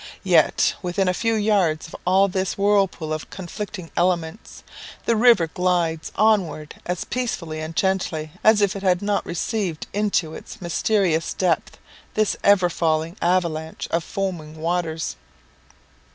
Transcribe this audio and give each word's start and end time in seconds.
Yet, 0.23 0.73
within 0.81 1.07
a 1.07 1.13
few 1.13 1.35
yards 1.35 1.85
of 1.85 1.95
all 2.07 2.27
this 2.27 2.57
whirlpool 2.57 3.13
of 3.13 3.29
conflicting 3.29 3.91
elements, 3.95 4.63
the 5.05 5.15
river 5.15 5.45
glides 5.45 6.11
onward 6.15 6.73
as 6.87 7.03
peacefully 7.05 7.59
and 7.59 7.75
gently 7.75 8.31
as 8.43 8.61
if 8.61 8.75
it 8.75 8.81
had 8.81 9.03
not 9.03 9.23
received 9.27 9.85
into 9.93 10.33
its 10.33 10.59
mysterious 10.59 11.35
depths 11.35 11.77
this 12.15 12.35
ever 12.43 12.67
falling 12.67 13.15
avalanche 13.21 13.87
of 13.91 14.03
foaming 14.03 14.55
waters. 14.59 15.17